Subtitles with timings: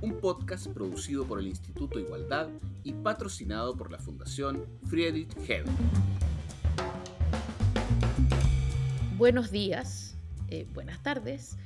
[0.00, 2.48] Un podcast producido por el Instituto Igualdad
[2.84, 5.64] y patrocinado por la Fundación Friedrich Hebel.
[9.16, 10.16] Buenos días,
[10.50, 11.56] eh, buenas tardes.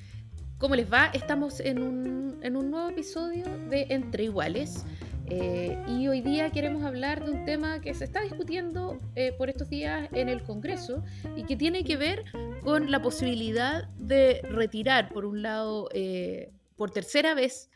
[0.57, 1.09] ¿Cómo les va?
[1.09, 4.87] Estamos en un, en un nuevo episodio de Entre Iguales.
[5.27, 9.51] Eh, y hoy día queremos hablar de un tema que se está discutiendo eh, por
[9.51, 11.05] estos días en el Congreso
[11.37, 12.25] y que tiene que ver
[12.65, 15.91] con la posibilidad de retirar, por un lado,
[16.77, 17.69] por tercera vez,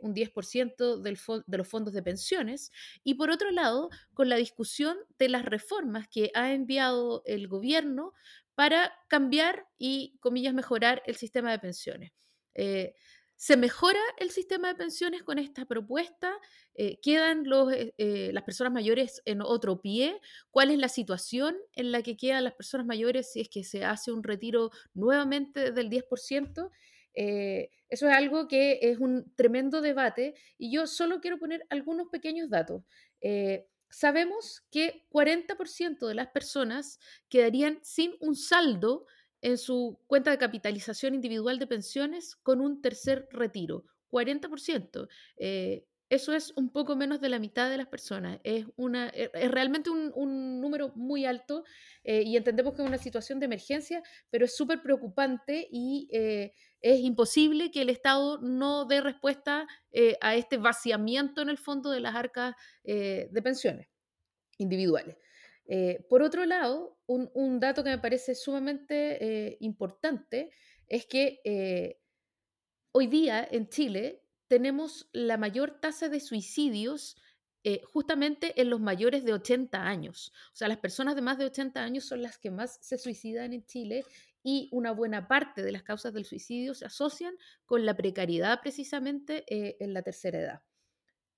[0.00, 2.72] un 10% del de los fondos de pensiones
[3.04, 8.14] y por otro lado con la discusión de las reformas que ha enviado el gobierno
[8.58, 12.10] para cambiar y, comillas, mejorar el sistema de pensiones.
[12.54, 12.92] Eh,
[13.36, 16.32] ¿Se mejora el sistema de pensiones con esta propuesta?
[16.74, 20.20] Eh, ¿Quedan los, eh, las personas mayores en otro pie?
[20.50, 23.84] ¿Cuál es la situación en la que quedan las personas mayores si es que se
[23.84, 26.68] hace un retiro nuevamente del 10%?
[27.88, 32.50] Eso es algo que es un tremendo debate y yo solo quiero poner algunos pequeños
[32.50, 32.82] datos
[33.90, 39.06] sabemos que 40% de las personas quedarían sin un saldo
[39.40, 43.84] en su cuenta de capitalización individual de pensiones con un tercer retiro.
[44.10, 45.08] 40%.
[45.36, 48.40] Eh, eso es un poco menos de la mitad de las personas.
[48.42, 51.64] Es, una, e, es realmente un, número muy alto
[52.04, 56.52] eh, y entendemos que es una situación de emergencia, pero es súper preocupante y eh,
[56.80, 61.90] es imposible que el Estado no dé respuesta eh, a este vaciamiento en el fondo
[61.90, 63.88] de las arcas de pensiones
[64.56, 65.16] individuales.
[66.08, 70.50] por otro lado, un, un, dato que me parece sumamente importante
[70.86, 71.98] es que
[72.92, 77.16] hoy día en Chile tenemos la mayor tasa de suicidios
[77.64, 80.32] eh, justamente en los mayores de 80 años.
[80.52, 83.52] O sea, las personas de más de 80 años son las que más se suicidan
[83.52, 84.04] en Chile
[84.42, 87.34] y una buena parte de las causas del suicidio se asocian
[87.66, 90.62] con la precariedad precisamente eh, en la tercera edad.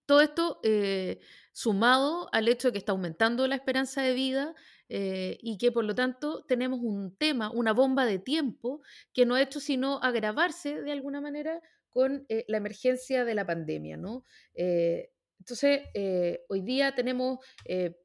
[0.06, 1.20] Todo esto eh,
[1.52, 4.54] sumado al hecho de que está aumentando la esperanza de vida
[4.92, 8.82] y que por lo tanto tenemos un tema, una bomba de tiempo
[9.12, 13.46] que no ha hecho sino agravarse de alguna manera con eh, la emergencia de la
[13.46, 14.24] pandemia, ¿no?
[14.54, 17.38] Eh, entonces, eh, hoy día tenemos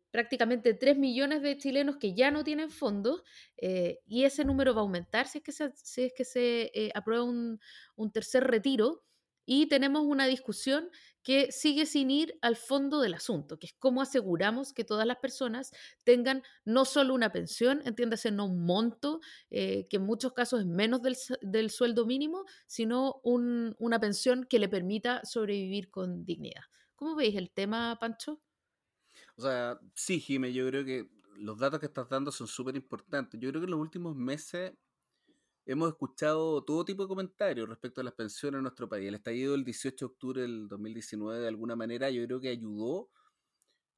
[0.09, 3.24] prácticamente 3 millones de chilenos que ya no tienen fondos
[3.57, 7.25] y ese número va a aumentar si es que se, si es que se aprueba
[7.25, 7.59] un,
[7.97, 9.03] un tercer retiro
[9.45, 10.90] y tenemos una discusión
[11.25, 15.18] que sigue sin ir al fondo del asunto, que es cómo aseguramos que todas las
[15.18, 15.72] personas
[16.03, 20.68] tengan no solo una pensión, entiéndase, no un monto, eh, que en muchos casos es
[20.68, 26.62] menos del, sueldo mínimo, sino una pensión que le permita sobrevivir con dignidad.
[26.96, 28.40] ¿Cómo veis el tema, Pancho?
[29.36, 33.40] O sea, sí, Jime, yo creo que los datos que estás dando son súper importantes.
[33.40, 34.74] Yo creo que en los últimos meses
[35.66, 39.08] hemos escuchado todo tipo de comentarios respecto a las pensiones en nuestro país.
[39.08, 43.09] El estallido del 18 de octubre del 2019, de alguna manera, yo creo que ayudó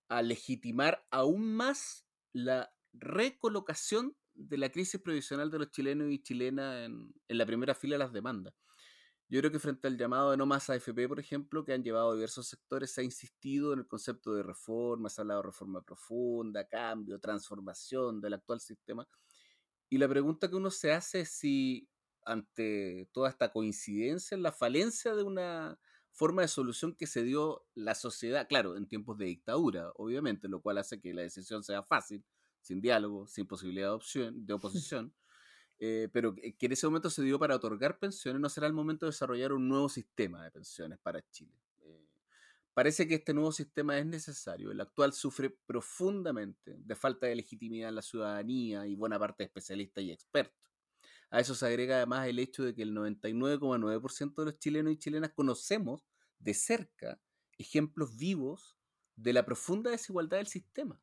[0.07, 6.85] a legitimar aún más la recolocación de la crisis previsional de los chilenos y chilenas
[6.85, 8.53] en, la primera fila de las demandas.
[9.29, 12.13] Yo creo que frente al llamado de no más AFP, por ejemplo, que han llevado
[12.13, 15.81] diversos sectores, se ha insistido en el concepto de reforma, se ha hablado de reforma
[15.81, 19.05] profunda, cambio, transformación del actual sistema,
[19.89, 21.89] y la pregunta que uno se hace es si
[22.25, 25.79] ante toda esta coincidencia, la falencia de una
[26.11, 30.61] forma de solución que se dio la sociedad, claro, en tiempos de dictadura, obviamente, lo
[30.61, 32.23] cual hace que la decisión sea fácil,
[32.61, 35.13] sin diálogo, sin posibilidad de, opción, de oposición,
[35.79, 39.05] eh, pero que en ese momento se dio para otorgar pensiones, no será el momento
[39.05, 41.53] de desarrollar un nuevo sistema de pensiones para Chile.
[42.77, 44.69] Parece que este nuevo sistema es necesario.
[44.69, 49.45] El actual sufre profundamente de falta de legitimidad en la ciudadanía y buena parte de
[49.47, 50.69] especialistas y expertos.
[51.31, 54.97] A eso se agrega además el hecho de que el 99,9% de los chilenos y
[54.97, 56.05] chilenas conocemos
[56.37, 57.19] de cerca
[57.57, 58.77] ejemplos vivos
[59.15, 61.01] de la profunda desigualdad del sistema.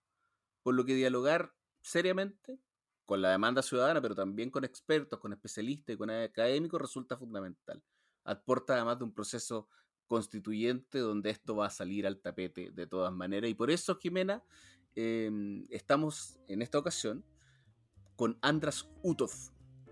[0.63, 2.61] Por lo que dialogar seriamente
[3.05, 7.83] con la demanda ciudadana, pero también con expertos, con especialistas y con académicos resulta fundamental.
[8.23, 9.69] Aporta además de un proceso
[10.07, 13.51] constituyente donde esto va a salir al tapete de todas maneras.
[13.51, 14.43] Y por eso, Jimena,
[14.95, 17.25] em, estamos en esta ocasión
[18.17, 19.33] con Andras Utov,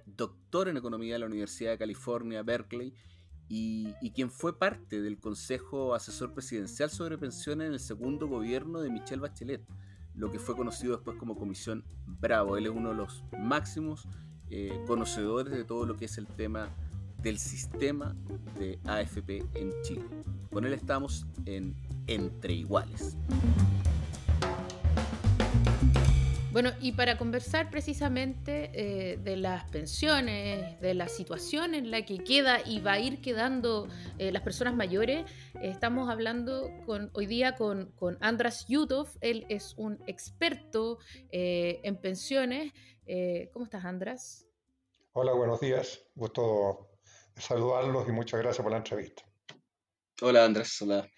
[0.06, 2.94] doctor en economía de la Universidad de California, Berkeley,
[3.48, 8.88] y, quien fue parte del Consejo Asesor Presidencial sobre Pensiones en el segundo gobierno de
[8.88, 9.62] Michelle Bachelet.
[10.14, 12.56] lo que fue conocido después como Comisión Bravo.
[12.56, 14.06] Él es uno de los máximos
[14.50, 16.68] eh, conocedores de todo lo que es el tema
[17.22, 18.16] del sistema
[18.58, 20.04] de AFP en Chile.
[20.50, 21.74] Con él estamos en
[22.06, 23.16] Entre Iguales.
[26.52, 32.18] Bueno, y para conversar precisamente eh, de las pensiones, de la situación en la que
[32.18, 33.88] queda y va a ir quedando
[34.18, 35.24] eh, las personas mayores,
[35.62, 39.08] estamos hablando con, hoy día con, con Andras Yutov.
[39.22, 40.98] Él es un experto
[41.30, 42.72] eh, en pensiones.
[43.52, 44.46] ¿Cómo estás, Andras?
[45.12, 46.04] Hola, buenos días.
[46.14, 46.91] Gusto
[47.36, 49.22] saludarlos y muchas gracias por la entrevista.
[50.20, 50.80] Hola, Andrés.
[50.82, 51.08] Hola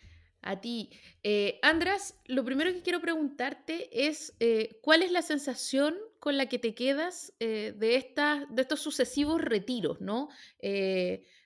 [0.45, 0.91] a ti.
[1.23, 6.47] Eh, Andras, lo primero que quiero preguntarte es eh, cuál es la sensación con la
[6.47, 10.29] que te quedas eh, de, estas, de estos sucesivos retiros, ¿no?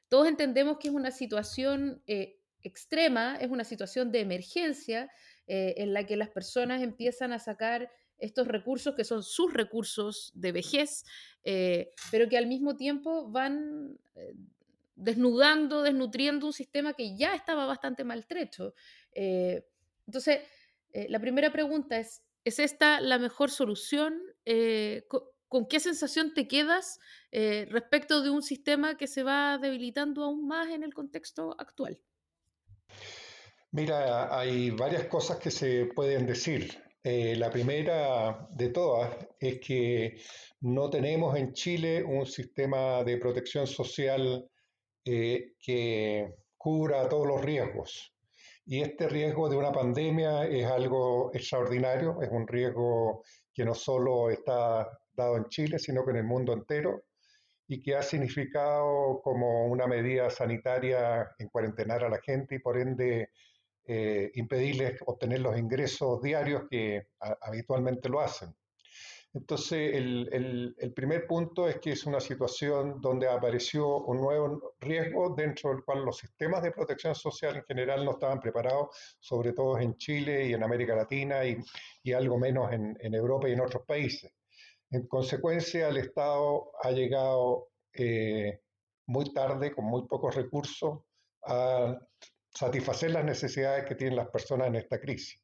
[0.08, 2.02] todos entendemos que es una situación
[2.62, 5.10] extrema, es una situación de emergencia
[5.46, 10.52] en la que las personas empiezan a sacar estos recursos que son sus recursos de
[10.52, 11.04] vejez,
[12.10, 13.98] pero que al mismo tiempo van
[14.98, 18.74] desnudando, desnutriendo un sistema que ya estaba bastante maltrecho.
[19.12, 19.64] Eh,
[20.06, 20.40] entonces,
[20.92, 24.20] eh, la primera pregunta es, ¿es esta la mejor solución?
[24.44, 27.00] Eh, ¿con, qué sensación te quedas
[27.30, 31.98] respecto de un sistema que se va debilitando aún más en el contexto actual?
[33.70, 36.82] Mira, hay varias cosas que se pueden decir.
[37.02, 40.20] la primera de todas es que
[40.60, 44.50] no tenemos en Chile un sistema de protección social
[45.60, 48.12] que cubra todos los riesgos.
[48.66, 53.22] Y este riesgo de una pandemia es algo extraordinario, es un riesgo
[53.54, 57.04] que no solo está dado en Chile, sino que en el mundo entero,
[57.66, 62.78] y que ha significado como una medida sanitaria en cuarentenar a la gente y por
[62.78, 63.30] ende
[63.84, 67.08] eh, impedirles obtener los ingresos diarios que
[67.40, 68.54] habitualmente lo hacen.
[69.34, 75.70] Entonces, el, primer punto es que es una situación donde apareció un nuevo riesgo dentro
[75.70, 78.88] del cual los sistemas de protección social en general no estaban preparados,
[79.20, 83.60] sobre todo en Chile y en América Latina y, algo menos en, Europa y en
[83.60, 84.32] otros países.
[84.90, 88.60] En consecuencia, el Estado ha llegado eh,
[89.06, 91.00] muy tarde, con muy pocos recursos,
[91.44, 91.98] a
[92.50, 95.38] satisfacer las necesidades que tienen las personas en esta crisis.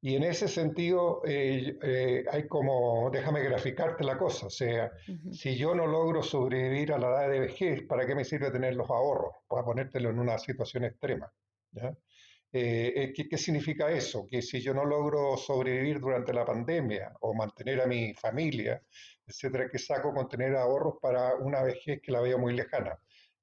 [0.00, 4.92] Y en ese sentido, eh, eh, hay como, déjame graficarte la cosa, o sea,
[5.32, 8.76] si yo no logro sobrevivir a la edad de vejez, ¿para qué me sirve tener
[8.76, 9.34] los ahorros?
[9.48, 11.32] Para ponértelo en una situación extrema.
[12.52, 14.26] Eh, ¿qué, ¿qué, significa eso?
[14.30, 18.80] Que si yo no logro sobrevivir durante la pandemia o mantener a mi familia,
[19.26, 22.98] etcétera, ¿qué saco con tener ahorros para una vejez que la veo muy lejana?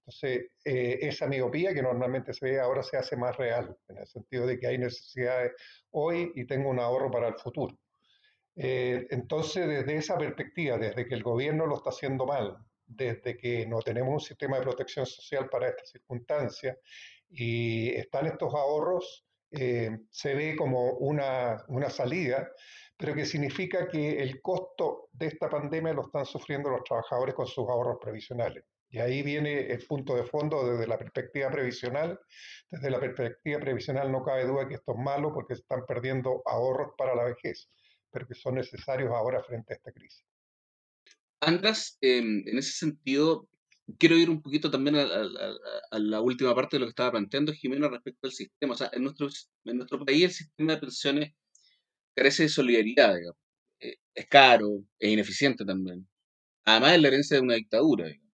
[0.05, 4.05] Entonces, eh, esa miopía que normalmente se ve ahora se hace más real, en el
[4.05, 5.53] sentido de que hay necesidades
[5.89, 7.75] hoy y tengo un ahorro para el futuro.
[8.55, 12.55] Eh, entonces, desde esa perspectiva, desde que el gobierno lo está haciendo mal,
[12.85, 16.77] desde que no tenemos un sistema de protección social para estas circunstancias
[17.27, 22.51] y están estos ahorros, eh, se ve como una, una salida,
[22.97, 27.47] pero que significa que el costo de esta pandemia lo están sufriendo los trabajadores con
[27.47, 28.63] sus ahorros previsionales.
[28.89, 32.17] Y ahí viene el punto de fondo desde la perspectiva previsional.
[32.69, 36.41] Desde la perspectiva previsional no cabe duda que esto es malo porque se están perdiendo
[36.45, 37.69] ahorros para la vejez,
[38.11, 40.25] pero que son necesarios ahora frente a esta crisis.
[41.41, 43.49] András, em, en ese sentido,
[43.99, 47.89] quiero ir un poquito también a, la última parte de lo que estaba planteando Jimena
[47.89, 48.73] respecto al sistema.
[48.73, 49.27] O sea, en nuestro,
[49.65, 51.33] en nuestro país el sistema de pensiones
[52.15, 53.15] carece de solidaridad,
[53.79, 56.07] eh, es caro, es ineficiente también.
[56.65, 58.07] Además es la herencia de una dictadura.
[58.07, 58.25] Digamos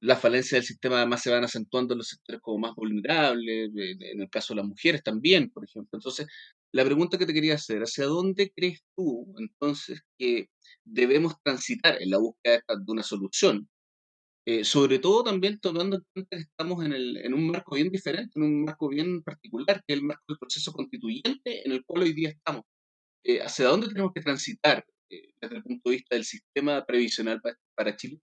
[0.00, 4.20] las falencias del sistema además se van acentuando en los sectores como más vulnerables, en
[4.20, 5.98] el caso de las mujeres también, por ejemplo.
[5.98, 6.26] Entonces,
[6.72, 10.48] la pregunta que te quería hacer, ¿hacia dónde crees tú entonces que
[10.84, 13.68] debemos transitar en la búsqueda de una solución?
[14.46, 17.90] Eh, sobre todo también tomando en cuenta que estamos en, el, en, un marco bien
[17.90, 21.84] diferente, en un marco bien particular, que es el marco del proceso constituyente en el
[21.84, 22.64] cual hoy día estamos.
[23.24, 27.40] Eh, ¿Hacia dónde tenemos que transitar eh, desde el punto de vista del sistema previsional
[27.74, 28.20] para Chile?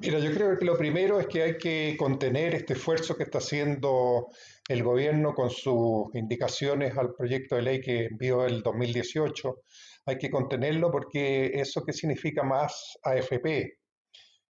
[0.00, 3.38] Mira, yo creo que lo primero es que hay que contener este esfuerzo que está
[3.38, 4.28] haciendo
[4.68, 9.62] el gobierno con sus indicaciones al proyecto de ley que envió el 2018.
[10.06, 13.78] Hay que contenerlo porque eso que significa más AFP,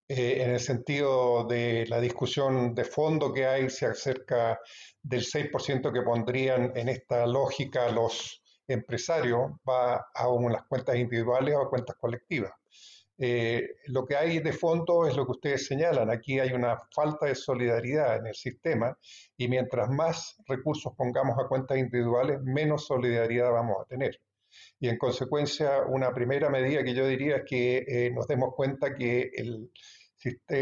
[0.06, 4.60] eh, en el sentido de la discusión de fondo que hay se acerca
[5.02, 11.62] del 6% que pondrían en esta lógica los empresarios, va a las cuentas individuales o
[11.62, 12.52] a cuentas colectivas.
[13.16, 16.10] Eh, lo que hay de fondo es lo que ustedes señalan.
[16.10, 18.96] Aquí hay una falta de solidaridad en el sistema
[19.36, 24.20] y mientras más recursos pongamos a cuentas individuales, menos solidaridad vamos a tener.
[24.80, 28.94] Y en consecuencia, una primera medida que yo diría es que eh, nos demos cuenta
[28.94, 29.70] que el,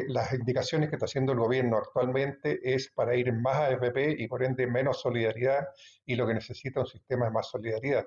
[0.09, 4.43] las indicaciones que está haciendo el gobierno actualmente es para ir más AFP y por
[4.43, 5.67] ende menos solidaridad
[6.05, 8.07] y lo que necesita un sistema es más solidaridad.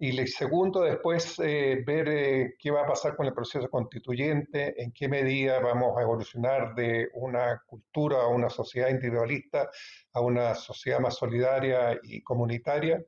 [0.00, 4.80] Y el segundo, después eh, ver eh, qué va a pasar con el proceso constituyente,
[4.80, 9.68] en qué medida vamos a evolucionar de una cultura a una sociedad individualista
[10.12, 13.04] a una sociedad más solidaria y comunitaria.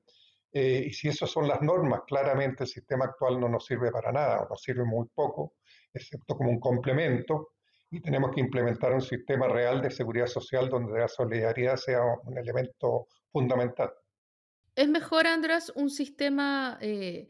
[0.52, 4.10] Eh, y si esas son las normas, claramente el sistema actual no nos sirve para
[4.10, 5.54] nada, o nos sirve muy poco,
[5.94, 7.50] excepto como un complemento,
[7.90, 12.38] y tenemos que implementar un sistema real de seguridad social donde la solidaridad sea un
[12.38, 13.90] elemento fundamental.
[14.76, 17.26] ¿Es mejor, András, un sistema eh,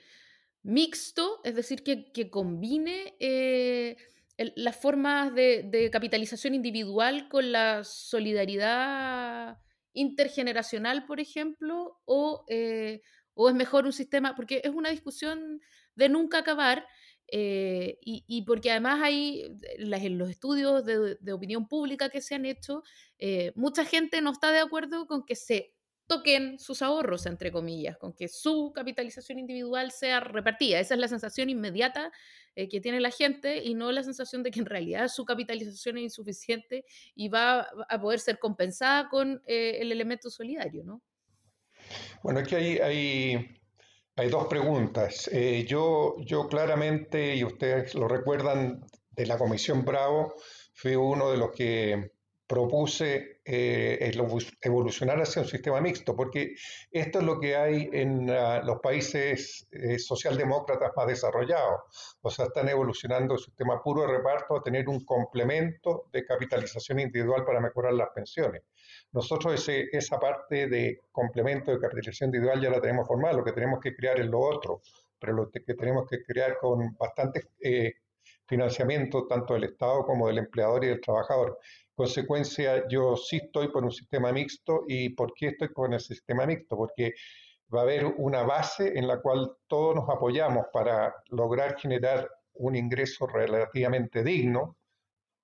[0.62, 3.97] mixto, es decir, que, combine eh,
[4.37, 9.59] las formas de, capitalización individual con la solidaridad
[9.95, 12.00] intergeneracional, por ejemplo?
[12.05, 13.00] O, eh,
[13.35, 14.35] ¿O es mejor un sistema?
[14.37, 15.61] Porque es una discusión
[15.95, 16.87] de nunca acabar.
[17.32, 22.82] Y, porque además hay en los estudios de, opinión pública que se han hecho,
[23.54, 25.75] mucha gente no está de acuerdo con que se
[26.10, 30.80] toquen sus ahorros, entre comillas, con que su capitalización individual sea repartida.
[30.80, 32.10] Esa es la sensación inmediata
[32.56, 35.99] eh, que tiene la gente y no la sensación de que en realidad su capitalización
[35.99, 36.84] es insuficiente
[37.14, 41.00] y va a poder ser compensada con eh, el elemento solidario, ¿no?
[42.25, 43.60] Bueno, aquí hay, hay,
[44.21, 45.31] hay dos preguntas.
[45.33, 50.35] Eh, yo, yo claramente, y ustedes lo recuerdan, de la Comisión Bravo,
[50.75, 52.12] fui uno de los que
[52.47, 54.12] propuse eh,
[54.61, 56.55] evolucionar hacia un sistema mixto, porque
[56.91, 61.81] esto es lo que hay en ah, los países eh, socialdemócratas más desarrollados.
[62.21, 67.00] O sea, están evolucionando el sistema puro de reparto a tener un complemento de capitalización
[67.00, 68.62] individual para mejorar las pensiones.
[69.12, 73.81] Nosotros esa parte de complemento de capitalización individual ya la tenemos formada, lo que tenemos
[73.81, 74.83] que crear es lo otro,
[75.19, 77.95] pero lo que tenemos que crear con bastante eh,
[78.47, 81.59] financiamiento tanto del Estado como del empleador y del trabajador
[82.00, 84.85] consecuencia, yo sí estoy por un sistema mixto.
[84.88, 86.75] ¿Y por qué estoy con el sistema mixto?
[86.75, 87.12] Porque
[87.75, 92.75] va a haber una base en la cual todos nos apoyamos para lograr generar un
[92.75, 94.76] ingreso relativamente digno,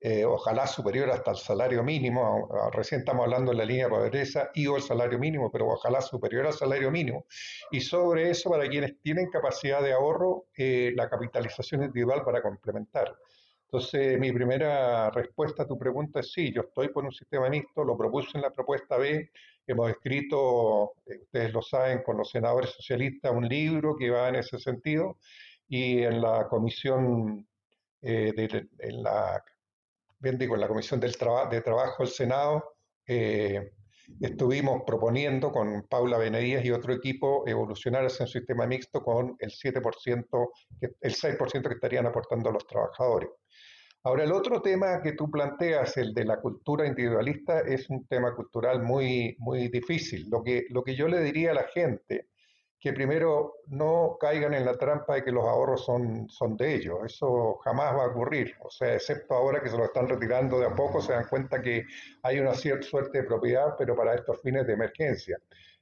[0.08, 4.50] eh, ojalá superior hasta el salario mínimo, recién estamos hablando de la línea de pobreza
[4.54, 7.26] y o el salario mínimo, pero ojalá superior al salario mínimo.
[7.72, 13.16] Y sobre eso, para quienes tienen capacidad de ahorro, eh, la capitalización individual para complementar.
[13.64, 17.82] Entonces, mi primera respuesta a tu pregunta es sí, yo estoy por un sistema mixto,
[17.82, 19.32] lo propuse en la propuesta B,
[19.66, 24.36] hemos escrito, eh, ustedes lo saben, con los senadores socialistas un libro que va en
[24.36, 25.18] ese sentido
[25.68, 27.44] y en la comisión
[28.02, 29.42] eh, de, en la,
[30.18, 31.12] bien digo, en la comisión del
[31.50, 33.72] de trabajo del Senado eh,
[34.20, 39.50] estuvimos proponiendo con Paula Benedías y otro equipo evolucionar hacia un sistema mixto con el
[39.50, 40.50] 7%,
[41.00, 43.30] el 6% que estarían aportando los trabajadores.
[44.04, 48.36] Ahora, el otro tema que tú planteas, el de la cultura individualista, es un tema
[48.36, 50.28] cultural muy, muy difícil.
[50.30, 52.28] Lo que, lo que yo le diría a la gente,
[52.86, 56.98] que primero no caigan en la trampa de que los ahorros son, son de ellos.
[57.04, 58.54] Eso jamás va a ocurrir.
[58.60, 61.60] O sea, excepto ahora que se lo están retirando de a poco, se dan cuenta
[61.60, 61.84] que
[62.22, 65.36] hay una cierta suerte de propiedad, pero para estos fines de emergencia.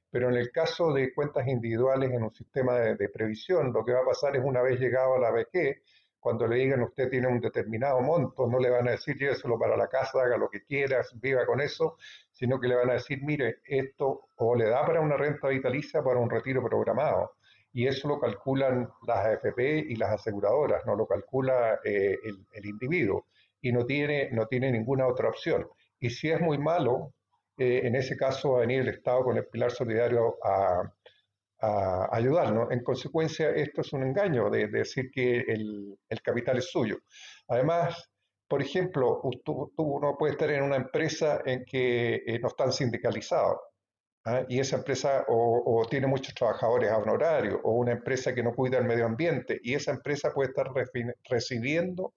[0.09, 3.99] Pero en el caso de cuentas individuales en un sistema de, previsión, lo que va
[3.99, 5.83] a pasar es una vez llegado a la vejez,
[6.19, 9.77] cuando le digan usted tiene un determinado monto, no le van a decir lléveselo para
[9.77, 11.97] la casa, haga lo que quieras, viva con eso,
[12.35, 16.03] sino que le van a decir, mire, esto o le da para una renta vitalicia
[16.03, 17.35] para un retiro programado.
[17.71, 22.17] Y eso lo calculan las AFP y las aseguradoras, no lo calcula eh,
[22.51, 23.27] el, individuo.
[23.61, 25.65] Y no tiene, no tiene ninguna otra opción.
[25.97, 27.13] Y si es muy malo,
[27.57, 30.91] eh, en ese caso va a venir el Estado con el pilar solidario a,
[32.11, 32.69] ayudarnos.
[32.71, 36.97] En consecuencia, esto es un engaño de, decir que el, capital es suyo.
[37.47, 38.11] Además,
[38.47, 43.57] por ejemplo, tú, uno puede estar en una empresa en que eh, no están sindicalizados.
[44.25, 44.43] ¿ah?
[44.47, 48.77] Y esa empresa o, tiene muchos trabajadores a honorario o una empresa que no cuida
[48.77, 50.67] el medio ambiente y esa empresa puede estar
[51.29, 52.13] recibiendo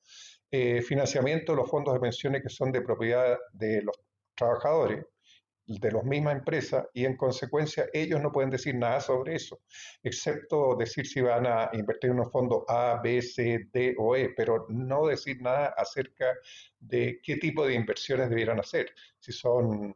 [0.50, 3.96] eh, financiamiento de los fondos de pensiones que son de propiedad de los
[4.34, 5.04] trabajadores
[5.68, 9.60] de las mismas empresas y en consecuencia ellos no pueden decir nada sobre eso,
[10.02, 14.30] excepto decir si van a invertir en un fondo A, B, C, D o E,
[14.34, 16.34] pero no decir nada acerca
[16.80, 19.94] de qué tipo de inversiones debieran hacer, si son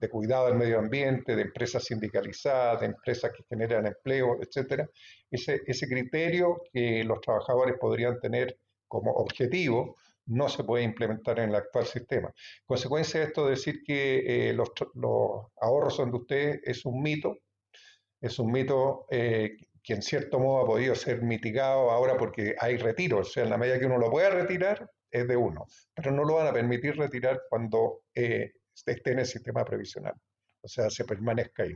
[0.00, 4.88] de cuidado del medio ambiente, de empresas sindicalizadas, de empresas que generan empleo, etcétera.
[5.30, 8.56] Ese, ese criterio que los trabajadores podrían tener
[8.88, 9.96] como objetivo
[10.30, 12.32] no se puede implementar en el actual sistema.
[12.64, 14.70] Consecuencia de esto, decir que eh, los,
[15.60, 17.38] ahorros son de ustedes es un mito,
[18.20, 22.76] es un mito eh, que en cierto modo ha podido ser mitigado ahora porque hay
[22.76, 26.12] retiro, o sea, en la medida que uno lo pueda retirar, es de uno, pero
[26.12, 28.52] no lo van a permitir retirar cuando eh,
[28.86, 30.14] esté en el sistema previsional,
[30.60, 31.74] o sea, se permanezca ahí.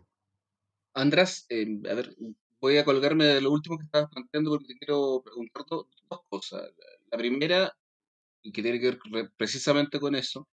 [0.95, 2.15] András, eh, a ver,
[2.61, 5.87] voy a colgarme de lo último que estabas planteando porque te quiero preguntar dos,
[6.29, 6.71] cosas.
[7.11, 7.77] La primera,
[8.45, 10.47] y que tiene que ver precisamente con eso,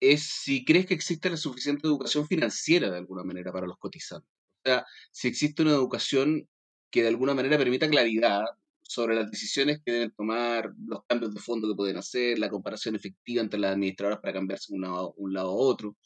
[0.00, 4.28] es si crees que existe la suficiente educación financiera de alguna manera para los cotizantes.
[4.64, 6.48] O sea, si existe una educación
[6.90, 8.44] que de alguna manera permita claridad
[8.82, 12.96] sobre las decisiones que deben tomar, los cambios de fondo que pueden hacer, la comparación
[12.96, 14.80] efectiva entre las administradoras para cambiarse de
[15.16, 15.96] un lado a otro.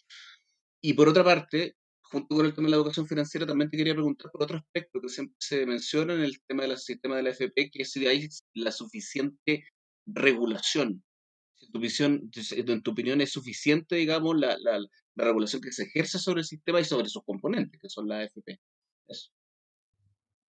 [0.83, 3.95] Y por otra parte, junto con el tema de la educación financiera, también te quería
[3.95, 7.31] preguntar por otro aspecto que siempre se menciona en el tema del sistema de la
[7.31, 9.65] FP, que es si hay la suficiente
[10.07, 11.03] regulación.
[11.57, 15.85] Si tu visión, en tu opinión, es suficiente, digamos, la, la, la, regulación que se
[15.85, 18.61] ejerce sobre el sistema y sobre sus componentes, que son la AFP.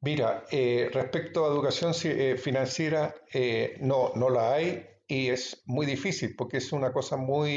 [0.01, 5.85] Mira, eh, respecto a educación eh, financiera, eh, no, no la hay y es muy
[5.85, 7.49] difícil porque es una cosa muy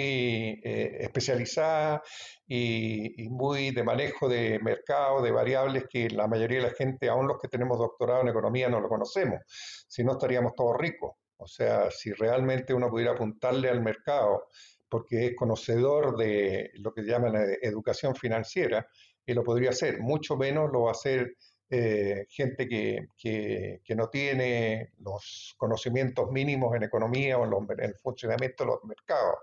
[0.63, 2.01] eh, especializada
[2.47, 7.27] y, muy de manejo de mercado, de variables que la mayoría de la gente, aún
[7.27, 9.41] los que tenemos doctorado en economía, no lo conocemos.
[9.89, 11.17] Si no, estaríamos todos ricos.
[11.41, 14.49] O sea, si realmente uno pudiera apuntarle al mercado
[14.89, 18.87] porque es conocedor de lo que llaman educación financiera,
[19.31, 20.01] y lo podría hacer.
[20.01, 21.37] Mucho menos lo va a hacer
[21.71, 28.65] eh, gente que, que, no tiene los conocimientos mínimos en economía o en, el funcionamiento
[28.65, 29.37] de los mercados.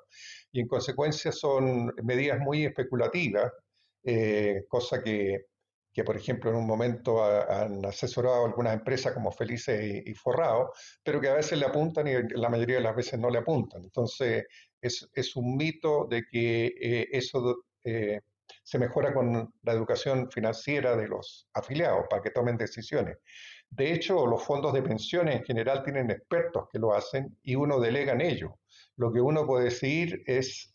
[0.51, 3.51] Y en consecuencia son medidas muy especulativas,
[4.03, 5.45] eh, cosa que,
[5.97, 11.19] que, por ejemplo, en un momento han asesorado algunas empresas como Felices y, Forrado, pero
[11.19, 13.83] que a veces le apuntan y la mayoría de las veces no le apuntan.
[13.83, 14.45] Entonces,
[14.79, 21.49] es, un mito de que eh, eso se mejora con la educación financiera de los
[21.55, 23.17] afiliados para que tomen decisiones.
[23.67, 27.79] De hecho, los fondos de pensiones en general tienen expertos que lo hacen y uno
[27.79, 28.59] delega en ello.
[28.97, 30.71] Lo que uno puede decidir es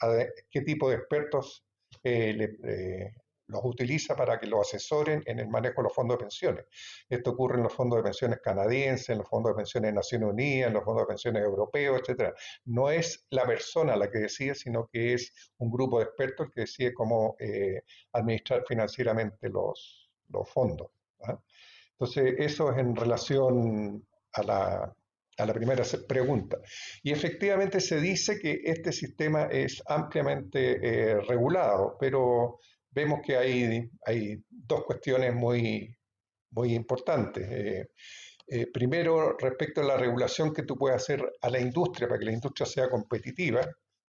[0.51, 1.65] qué tipo de expertos
[2.03, 3.13] eh, le, eh,
[3.53, 6.65] los utiliza para que lo asesoren en el manejo de los fondos de pensiones.
[7.09, 10.29] Esto ocurre en los fondos de pensiones canadienses, en los fondos de pensiones de Naciones
[10.31, 12.35] Unidas, en los fondos de pensiones europeos, etc.
[12.65, 16.63] No es la persona la que decide, sino que es un grupo de expertos que
[16.63, 20.11] decide cómo eh, administrar financieramente los,
[20.47, 20.89] fondos.
[21.25, 21.39] ¿ah?
[21.93, 24.97] Entonces, eso es en relación a la,
[25.39, 26.59] a la primera pregunta.
[27.03, 32.61] Y efectivamente se dice que este sistema es ampliamente eh, regulado, pero
[32.93, 35.95] vemos que hay, hay dos cuestiones muy,
[36.51, 37.49] muy importantes.
[37.51, 37.89] Eh,
[38.47, 42.27] eh, primero, respecto a la regulación que tú puedes hacer a la industria para que
[42.27, 43.63] la industria sea competitiva,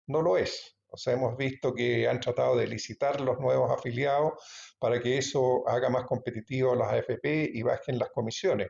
[0.07, 0.77] no lo es.
[0.89, 4.33] O sea, hemos visto que han tratado de licitar los nuevos afiliados
[4.79, 8.69] para que eso haga más competitivo a las AFP y bajen las comisiones.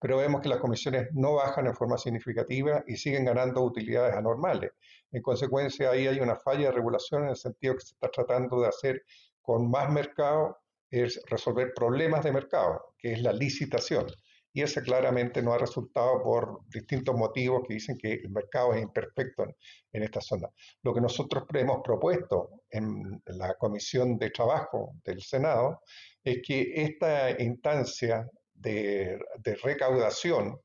[0.00, 4.72] Pero vemos que las comisiones no bajan en forma significativa y siguen ganando utilidades anormales.
[5.12, 8.60] En consecuencia, ahí hay una falla de regulación en el sentido que se está tratando
[8.60, 9.04] de hacer
[9.42, 10.58] con más mercado
[10.90, 14.06] es resolver problemas de mercado, que es la licitación.
[14.54, 18.82] Y ese claramente no ha resultado por distintos motivos que dicen que el mercado es
[18.82, 19.46] imperfecto
[19.92, 20.48] en, esta zona.
[20.82, 25.80] Lo que nosotros hemos propuesto en la Comisión de Trabajo del Senado
[26.22, 29.18] es que esta instancia de,
[29.62, 30.60] recaudación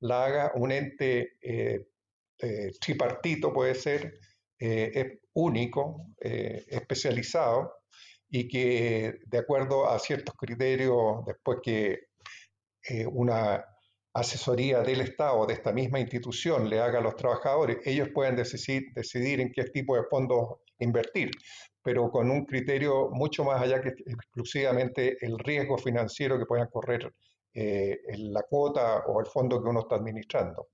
[0.00, 1.86] la haga un ente eh,
[2.38, 4.18] eh, tripartito, puede ser,
[4.58, 7.79] eh, único, especializado,
[8.30, 11.98] y que de acuerdo a ciertos criterios, después que
[12.88, 13.64] eh, una
[14.12, 18.92] asesoría del Estado, de esta misma institución, le haga a los trabajadores, ellos pueden decidir,
[18.94, 21.30] decidir en qué tipo de fondos invertir,
[21.82, 27.12] pero con un criterio mucho más allá que exclusivamente el riesgo financiero que puedan correr
[27.52, 30.68] eh, en la cuota o el fondo que uno está administrando.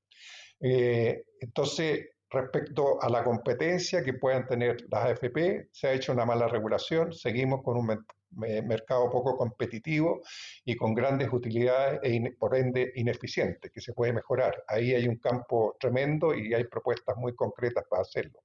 [0.61, 6.25] Eh, entonces, Respecto a la competencia que puedan tener las AFP, se ha hecho una
[6.25, 10.23] mala regulación, seguimos con un mercado poco competitivo
[10.65, 14.65] y con grandes utilidades e por ende ineficiente, que se puede mejorar.
[14.67, 18.41] Ahí hay un campo tremendo y hay propuestas muy concretas para hacerlo.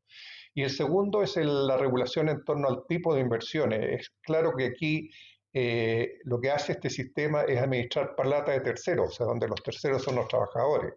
[0.53, 4.01] Y el segundo es la regulación en torno al tipo de inversiones.
[4.01, 5.09] Es claro que aquí
[5.53, 9.61] eh, lo que hace este sistema es administrar plata de terceros, o sea, donde los
[9.63, 10.93] terceros son los trabajadores.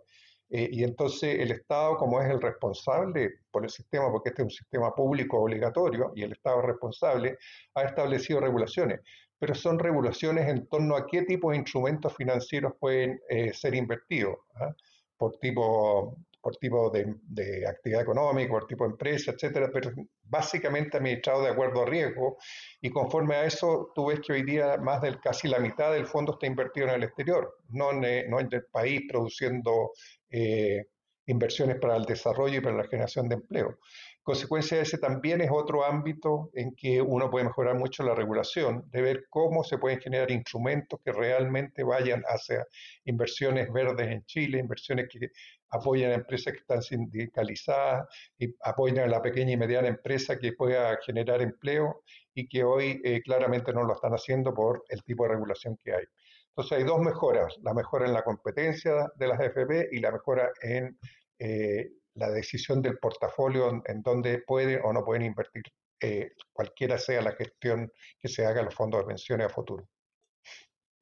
[0.51, 4.47] Eh, y entonces el Estado, como es el responsable por el sistema, porque este es
[4.47, 7.39] un sistema público obligatorio y el Estado es responsable,
[7.75, 9.01] ha establecido regulaciones.
[9.39, 14.37] Pero son regulaciones en torno a qué tipo de instrumentos financieros pueden eh, ser invertidos.
[14.57, 14.75] ¿ah?
[15.17, 19.93] Por tipo por tipo de, actividad económica, por tipo de empresa, etcétera, pero
[20.25, 22.37] básicamente administrado de acuerdo a riesgo.
[22.83, 26.05] Y conforme a eso, tú ves que hoy día más del casi la mitad del
[26.05, 29.93] fondo está invertido en el exterior, no en, no en el país produciendo
[30.29, 30.85] eh,
[31.27, 33.79] inversiones para el desarrollo y para la generación de empleo.
[34.25, 38.89] Consecuencia de ese también es otro ámbito en que uno puede mejorar mucho la regulación,
[38.91, 42.67] de ver cómo se pueden generar instrumentos que realmente vayan hacia
[43.05, 45.31] inversiones verdes en Chile, inversiones que
[45.69, 48.09] apoyen a empresas que están sindicalizadas
[48.39, 53.03] y apoyen a la pequeña y mediana empresa que pueda generar empleo y que hoy
[53.05, 56.05] eh, claramente no lo están haciendo por el tipo de regulación que hay.
[56.49, 60.51] Entonces hay dos mejoras, la mejora en la competencia de las FP y la mejora
[60.63, 60.99] en
[61.39, 65.65] eh, la decisión del portafolio en, donde dónde pueden o no pueden invertir,
[66.01, 69.89] eh, cualquiera sea la gestión que se haga en los fondos de pensiones a futuro.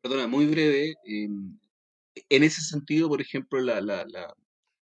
[0.01, 0.95] Perdona, muy breve.
[1.05, 1.59] Em,
[2.29, 4.35] en ese sentido, por ejemplo, la, la, la,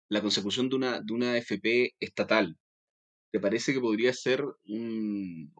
[0.09, 2.57] la consecución de una, de una FP estatal,
[3.31, 5.53] ¿te parece que podría ser un,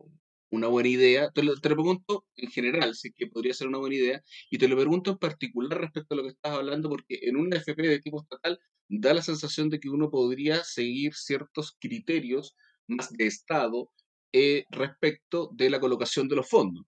[0.51, 1.29] una buena idea.
[1.31, 4.75] Te lo, pregunto en general, si que podría ser una buena idea, y te lo
[4.75, 8.21] pregunto en particular respecto a lo que estás hablando, porque en una FP de tipo
[8.21, 12.55] estatal da la sensación de que uno podría seguir ciertos criterios
[12.87, 13.91] más de Estado
[14.33, 16.85] eh, respecto de la colocación de los fondos.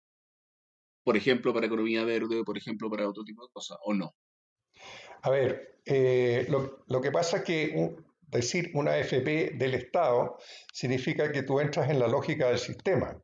[1.04, 4.15] Por ejemplo, para economía verde, por ejemplo, para otro tipo de cosas, o no.
[5.22, 10.38] A ver, eh, lo, lo, que pasa es que decir una FP del Estado
[10.72, 13.22] significa que tú entras en la lógica del sistema.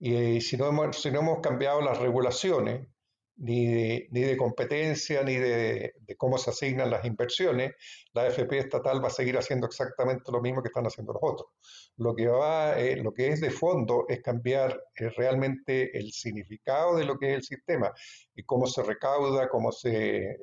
[0.00, 2.88] Y eh, si, no hemos, si no hemos cambiado las regulaciones,
[3.36, 7.72] ni de, ni de competencia, ni de, cómo se asignan las inversiones,
[8.12, 11.48] la FP estatal va a seguir haciendo exactamente lo mismo que están haciendo los otros.
[11.96, 16.96] Lo que, va, eh, lo que es de fondo es cambiar eh, realmente el significado
[16.96, 17.92] de lo que es el sistema
[18.34, 20.36] y cómo se recauda, cómo se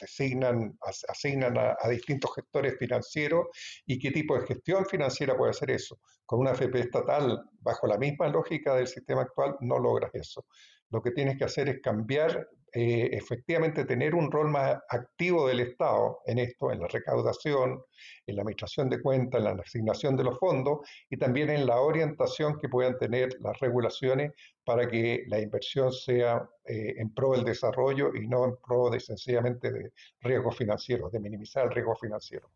[0.00, 0.76] designan,
[1.08, 3.46] asignan a, distintos gestores financieros
[3.86, 6.00] y qué tipo de gestión financiera puede hacer eso.
[6.24, 10.46] Con una FP estatal, bajo la misma lógica del sistema actual, no logras eso.
[10.90, 15.60] Lo que tienes que hacer es cambiar eh, efectivamente tener un rol más activo del
[15.60, 17.82] Estado en esto, en la recaudación,
[18.26, 21.80] en la administración de cuentas, en la asignación de los fondos y también en la
[21.80, 24.32] orientación que puedan tener las regulaciones
[24.64, 29.00] para que la inversión sea eh, en pro del desarrollo y no en pro de
[29.00, 32.50] sencillamente de riesgos financieros, de minimizar el riesgo financiero.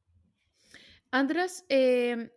[1.11, 2.31] Andrés, eh,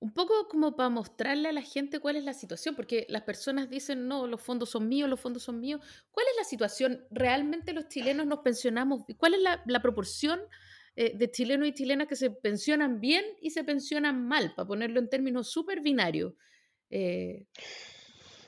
[0.00, 3.68] un poco como para mostrarle a la gente cuál es la situación, porque las personas
[3.68, 5.80] dicen, no, los fondos son míos, los fondos son míos.
[6.12, 7.04] ¿Cuál es la situación?
[7.10, 9.02] ¿Realmente los chilenos nos pensionamos?
[9.16, 10.40] ¿Cuál es la, proporción
[10.94, 15.00] eh, de chilenos y chilenas que se pensionan bien y se pensionan mal, para ponerlo
[15.00, 16.34] en términos súper binarios?
[16.90, 17.46] Eh,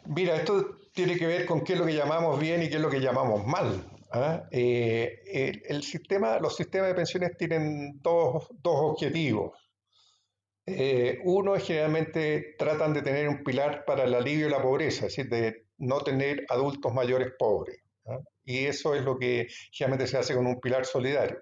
[0.07, 2.81] Mira, esto tiene que ver con qué es lo que llamamos bien y qué es
[2.81, 3.85] lo que llamamos mal.
[4.13, 4.45] ¿ah?
[4.51, 5.21] Eh,
[5.69, 9.53] el, sistema, los sistemas de pensiones tienen dos, dos objetivos.
[10.79, 15.07] Eh, uno es generalmente tratan de tener un pilar para el alivio de la pobreza,
[15.07, 17.81] es decir, de no tener adultos mayores pobres.
[18.45, 21.39] Y eso es lo que generalmente se hace con un pilar solidario.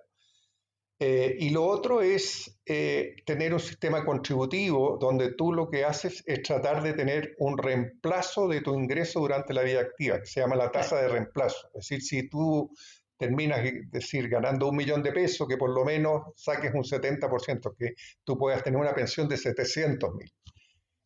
[1.00, 6.24] Eh, y lo otro es eh, tener un sistema contributivo donde tú lo que haces
[6.26, 10.40] es tratar de tener un reemplazo de tu ingreso durante la vida activa, que se
[10.40, 11.68] llama la tasa de reemplazo.
[11.74, 12.72] Es decir, si tú
[13.18, 17.94] terminas decir, ganando un millón de pesos, que por lo menos saques un 70%, que
[18.24, 20.32] tú puedas tener una pensión de 700 mil.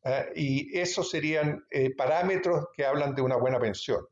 [0.05, 0.25] ¿ah?
[0.35, 4.07] y esos serían eh, parámetros que hablan de una buena pensión.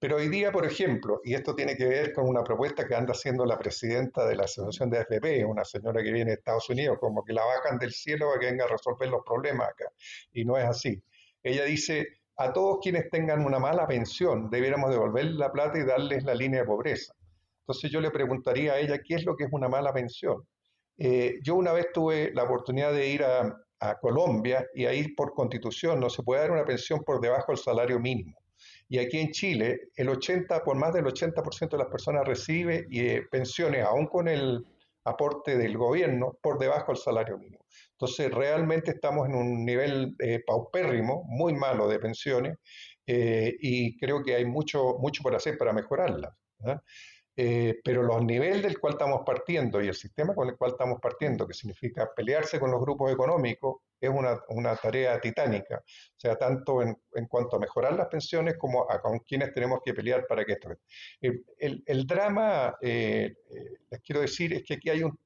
[0.00, 3.12] Pero hoy día, por ejemplo, y esto tiene que ver con una propuesta que anda
[3.12, 6.98] haciendo la presidenta de la Asociación de AFP, una señora que viene de Estados Unidos,
[7.00, 9.86] como que la bajan del cielo para que venga a resolver los problemas acá.
[10.32, 11.02] Y no es así.
[11.42, 12.06] Ella dice,
[12.36, 16.60] a todos quienes tengan una mala pensión, debiéramos devolverles la plata y darles la línea
[16.60, 17.12] de pobreza.
[17.68, 20.42] Entonces yo le preguntaría a ella qué es lo que es una mala pensión.
[20.96, 23.64] Eh, yo una vez tuve la oportunidad de ir a,
[24.00, 28.00] Colombia y ahí por constitución no se puede dar una pensión por debajo del salario
[28.00, 28.36] mínimo.
[28.88, 33.22] Y aquí en Chile, el 80, por más del 80% de las personas recibe eh,
[33.30, 34.66] pensiones, aún con el
[35.04, 37.64] aporte del gobierno, por debajo del salario mínimo.
[37.92, 42.56] Entonces, realmente estamos en un nivel eh, paupérrimo, muy malo de pensiones,
[43.06, 46.32] y creo que hay mucho, mucho por hacer para mejorarlas.
[47.40, 50.98] Eh, pero los niveles del cual estamos partiendo y el sistema con el cual estamos
[51.00, 55.76] partiendo, que significa pelearse con los grupos económicos, es una, tarea titánica.
[55.76, 56.98] O sea, tanto en,
[57.28, 60.70] cuanto a mejorar las pensiones como a con quienes tenemos que pelear para que esto...
[61.20, 61.44] El,
[61.86, 65.16] el, drama, eh, eh, les quiero decir, es que aquí hay un,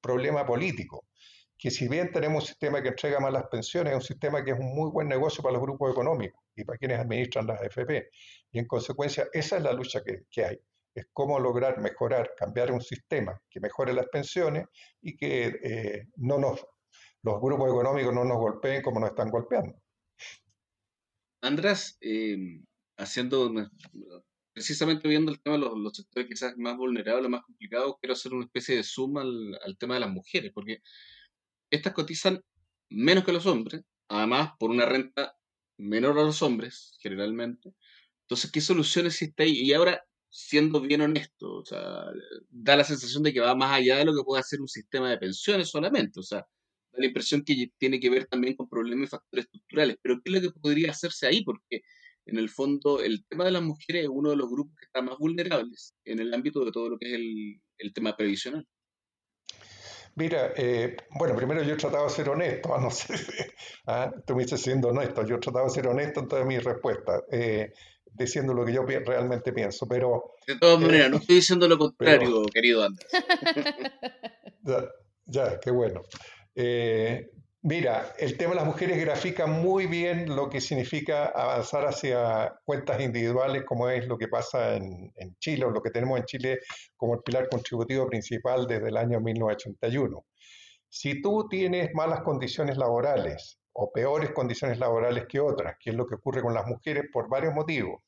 [0.00, 1.06] problema político
[1.58, 4.52] que si bien tenemos un sistema que entrega más las pensiones, es un sistema que
[4.52, 8.10] es un muy buen negocio para los grupos económicos y para quienes administran las AFP.
[8.52, 10.60] Y en consecuencia, esa es la lucha que hay
[10.94, 14.66] es cómo lograr mejorar, cambiar un sistema que mejore las pensiones
[15.00, 16.64] y que eh, no nos,
[17.22, 19.74] los grupos económicos no nos golpeen como nos están golpeando.
[21.42, 22.36] Andrés, eh,
[22.96, 23.52] haciendo
[24.52, 28.44] precisamente viendo el tema de los, sectores quizás más vulnerables, más complicados, quiero hacer una
[28.44, 30.82] especie de suma al, tema de las mujeres, porque
[31.70, 32.42] estas cotizan
[32.90, 35.34] menos que los hombres, además por una renta
[35.78, 37.72] menor a los hombres, generalmente.
[38.22, 39.52] Entonces, ¿qué soluciones existe ahí?
[39.52, 42.06] Y ahora, siendo bien honesto, o sea,
[42.48, 45.10] da la sensación de que va más allá de lo que puede hacer un sistema
[45.10, 49.08] de pensiones solamente, o sea, da la impresión que tiene que ver también con problemas
[49.08, 51.44] y factores estructurales, pero ¿qué es lo que podría hacerse ahí?
[51.44, 51.82] Porque
[52.24, 55.02] en el fondo el tema de las mujeres es uno de los grupos que está
[55.02, 57.20] más vulnerables en el ámbito de todo lo que es
[57.78, 58.66] el, tema previsional.
[60.14, 63.14] Mira, eh, bueno, primero yo he tratado de ser honesto, no sé,
[63.86, 66.64] ah, tú me dices siendo honesto, yo he tratado de ser honesto en todas mis
[66.64, 67.74] respuestas, eh,
[68.14, 70.34] diciendo lo que yo realmente pienso, pero...
[70.46, 73.08] De todas eh, maneras, no estoy diciendo lo contrario, querido Andrés.
[74.62, 74.88] ya,
[75.26, 76.02] ya, qué bueno.
[77.64, 83.00] Mira, el tema de las mujeres grafica muy bien lo que significa avanzar hacia cuentas
[83.00, 86.58] individuales, como es lo que pasa en, Chile, o lo que tenemos en Chile
[86.96, 90.24] como el pilar contributivo principal desde el año 1981.
[90.88, 96.06] Si tú tienes malas condiciones laborales o peores condiciones laborales que otras, que es lo
[96.06, 98.02] que ocurre con las mujeres por varios motivos.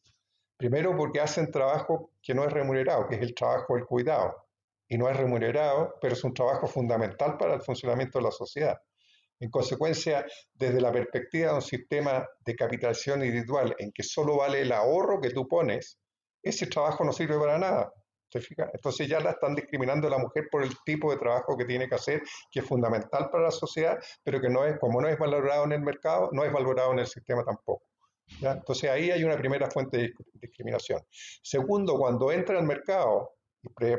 [0.56, 4.46] Primero, porque hacen trabajo que no es remunerado, que es el trabajo del cuidado.
[4.86, 8.78] Y no es remunerado, pero es un trabajo fundamental para el funcionamiento de la sociedad.
[9.40, 14.60] En consecuencia, desde la perspectiva de un sistema de capitalización individual en que solo vale
[14.60, 15.98] el ahorro que tú pones,
[16.42, 17.92] ese trabajo no sirve para nada.
[18.72, 21.88] Entonces ya la están discriminando a la mujer por el tipo de trabajo que tiene
[21.88, 25.18] que hacer, que es fundamental para la sociedad, pero que no es, como no es
[25.18, 27.84] valorado en el mercado, no es valorado en el sistema tampoco.
[28.40, 31.00] Entonces ahí hay una primera fuente de discriminación.
[31.42, 33.34] Segundo, cuando entra al mercado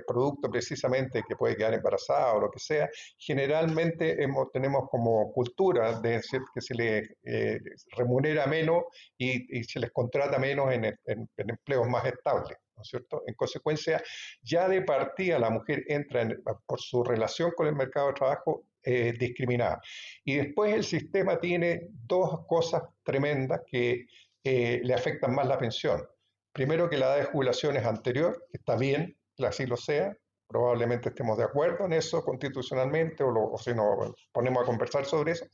[0.08, 4.18] producto precisamente que puede quedar embarazada o lo que sea, generalmente
[4.54, 7.60] tenemos como cultura de decir que se les eh,
[7.96, 8.84] remunera menos
[9.18, 10.98] y, se les contrata menos en,
[11.38, 12.58] empleos más estables.
[12.76, 13.24] ¿No es cierto?
[13.28, 14.02] En consecuencia,
[14.42, 16.28] ya de partida la mujer entra
[16.66, 19.82] por su relación con el mercado de trabajo eh, discriminada.
[20.24, 24.06] Y después el sistema tiene dos cosas tremendas que
[24.44, 26.08] eh, le afectan más la pensión.
[26.54, 30.16] Primero que la edad de jubilación es anterior, que está bien, así lo sea,
[30.48, 35.46] probablemente estemos de acuerdo en eso constitucionalmente o, si nos ponemos a conversar sobre eso.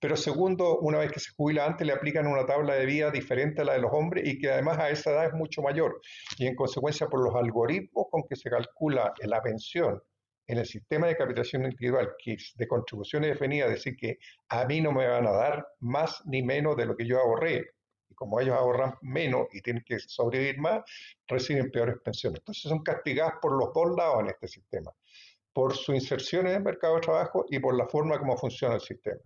[0.00, 3.62] Pero segundo, una vez que se jubila antes, le aplican una tabla de vida diferente
[3.62, 6.00] a la de los hombres y que además a esa edad es mucho mayor.
[6.38, 10.02] Y en consecuencia, por los algoritmos con que se calcula la pensión
[10.46, 14.80] en el sistema de capitalización individual, que es de contribuciones definidas, decir que a mí
[14.80, 17.74] no me van a dar más ni menos de lo que yo ahorré,
[18.14, 20.82] como ellos ahorran menos y tienen que sobrevivir más,
[21.26, 22.40] reciben peores pensiones.
[22.40, 24.92] Entonces son castigadas por los dos lados en este sistema,
[25.52, 28.80] por su inserción en el mercado de trabajo y por la forma como funciona el
[28.80, 29.20] sistema.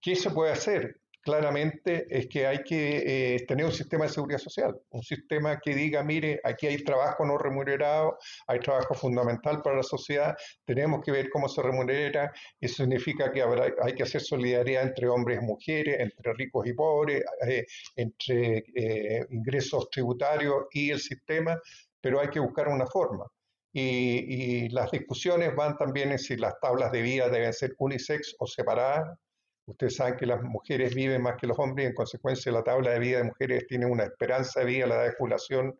[0.00, 1.00] ¿Qué se puede hacer?
[1.28, 5.74] Claramente es que hay que eh, tener un sistema de seguridad social, un sistema que
[5.74, 11.12] diga, mire, aquí hay trabajo no remunerado, hay trabajo fundamental para la sociedad, tenemos que
[11.12, 16.00] ver cómo se remunera, eso significa que hay que hacer solidaridad entre hombres y mujeres,
[16.00, 21.60] entre ricos y pobres, eh, entre eh, ingresos tributarios y el sistema,
[22.00, 23.26] pero hay que buscar una forma.
[23.70, 28.34] Y, y las discusiones van también en si las tablas de vida deben ser unisex
[28.38, 29.18] o separadas,
[29.68, 32.90] Ustedes saben que las mujeres viven más que los hombres y en consecuencia la tabla
[32.90, 35.78] de vida de mujeres tiene una esperanza de vida, la edad de jubilación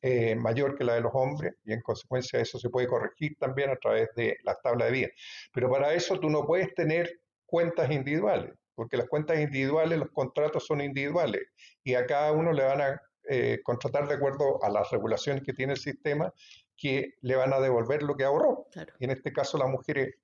[0.00, 3.68] eh, mayor que la de los hombres y en consecuencia eso se puede corregir también
[3.68, 5.08] a través de la tabla de vida.
[5.52, 10.64] Pero para eso tú no puedes tener cuentas individuales, porque las cuentas individuales, los contratos
[10.64, 11.42] son individuales
[11.84, 15.52] y a cada uno le van a eh, contratar de acuerdo a las regulaciones que
[15.52, 16.32] tiene el sistema
[16.78, 18.68] que le van a devolver lo que ahorró.
[18.98, 20.14] Y en este caso las mujeres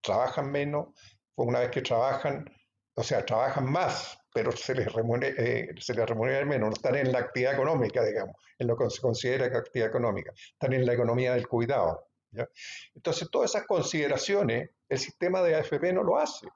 [0.00, 0.88] trabajan menos,
[1.44, 2.50] una vez que trabajan,
[2.94, 7.54] o sea, trabajan más, pero se les, remunera, eh, menos, no están en la actividad
[7.54, 12.08] económica, digamos, en lo que se considera actividad económica, están en la economía del cuidado.
[12.94, 16.48] Entonces, todas esas consideraciones, el sistema de AFP no lo hace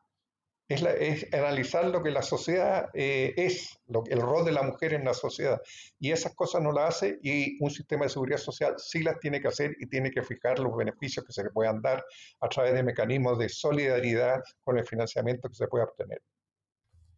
[0.70, 5.04] es, analizar lo que la sociedad eh, es, lo, el rol de la mujer en
[5.04, 5.60] la sociedad.
[5.98, 9.40] Y esas cosas no las hace y un sistema de seguridad social sí las tiene
[9.40, 12.04] que hacer y tiene que fijar los beneficios que se le puedan dar
[12.40, 16.22] a través de mecanismos de solidaridad con el financiamiento que se pueda obtener.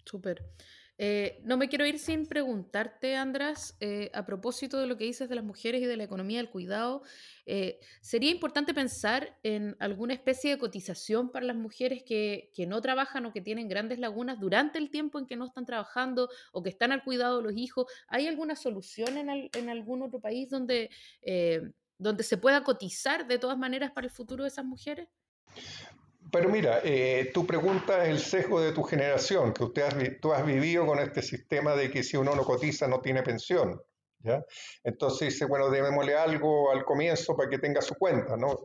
[0.05, 0.43] Súper.
[1.05, 5.29] Eh, no me quiero ir sin preguntarte, András, eh, a propósito de lo que dices
[5.29, 7.03] de las mujeres y de la economía del cuidado,
[7.45, 13.27] eh, ¿sería importante pensar en alguna especie de cotización para las mujeres que, no trabajan
[13.27, 16.71] o que tienen grandes lagunas durante el tiempo en que no están trabajando o que
[16.71, 17.87] están al cuidado de los hijos?
[18.07, 20.89] ¿Hay alguna solución en, en algún otro país donde,
[21.99, 25.09] donde se pueda cotizar de todas maneras para el futuro de esas mujeres?
[26.33, 30.47] Pero mira, eh, tu pregunta es el sesgo de tu generación, que usted tú has
[30.47, 33.79] vivido con este sistema de que si uno no cotiza no tiene pensión.
[34.21, 34.43] ¿ya?
[34.83, 38.39] Entonces dice, bueno, démosle algo al comienzo para que tenga su cuenta.
[38.39, 38.59] ¿no?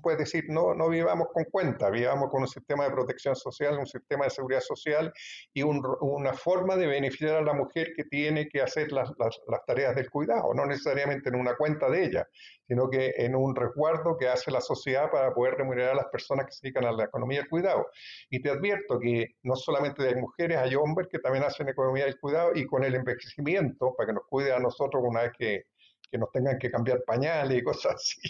[0.00, 3.86] Puedes decir, no, no vivamos con cuenta, vivamos con un sistema de protección social, un
[3.86, 5.12] sistema de seguridad social
[5.52, 9.94] y una forma de beneficiar a la mujer que tiene que hacer las, las, tareas
[9.94, 12.28] del cuidado, no necesariamente en una cuenta de ella,
[12.66, 16.46] sino que en un resguardo que hace la sociedad para poder remunerar a las personas
[16.46, 17.86] que se dedican a la economía del cuidado.
[18.30, 22.18] Y te advierto que no solamente hay mujeres, hay hombres que también hacen economía del
[22.18, 25.64] cuidado y con el envejecimiento, para que nos cuide a nosotros una vez que
[26.12, 28.20] que nos tengan que cambiar pañales y cosas así,